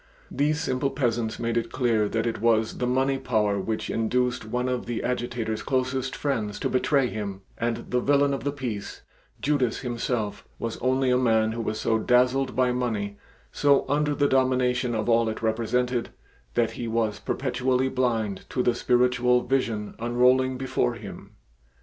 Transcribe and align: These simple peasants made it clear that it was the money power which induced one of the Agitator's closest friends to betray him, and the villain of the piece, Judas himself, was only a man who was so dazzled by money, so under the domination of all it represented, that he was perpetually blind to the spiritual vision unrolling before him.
These 0.31 0.59
simple 0.59 0.89
peasants 0.89 1.37
made 1.39 1.57
it 1.57 1.71
clear 1.71 2.09
that 2.09 2.25
it 2.25 2.41
was 2.41 2.79
the 2.79 2.87
money 2.87 3.19
power 3.19 3.59
which 3.59 3.87
induced 3.87 4.45
one 4.47 4.67
of 4.67 4.87
the 4.87 5.03
Agitator's 5.03 5.61
closest 5.61 6.15
friends 6.15 6.57
to 6.61 6.69
betray 6.69 7.05
him, 7.05 7.41
and 7.55 7.91
the 7.91 7.99
villain 7.99 8.33
of 8.33 8.43
the 8.43 8.51
piece, 8.51 9.03
Judas 9.41 9.81
himself, 9.81 10.43
was 10.57 10.77
only 10.77 11.11
a 11.11 11.19
man 11.19 11.51
who 11.51 11.61
was 11.61 11.79
so 11.79 11.99
dazzled 11.99 12.55
by 12.55 12.71
money, 12.71 13.17
so 13.51 13.85
under 13.87 14.15
the 14.15 14.27
domination 14.27 14.95
of 14.95 15.07
all 15.07 15.29
it 15.29 15.43
represented, 15.43 16.09
that 16.55 16.71
he 16.71 16.87
was 16.87 17.19
perpetually 17.19 17.87
blind 17.87 18.49
to 18.49 18.63
the 18.63 18.73
spiritual 18.73 19.41
vision 19.43 19.93
unrolling 19.99 20.57
before 20.57 20.95
him. 20.95 21.35